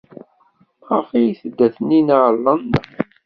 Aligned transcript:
Maɣef 0.85 1.09
ay 1.17 1.29
tedda 1.41 1.67
Taninna 1.75 2.15
ɣer 2.21 2.33
London? 2.45 2.83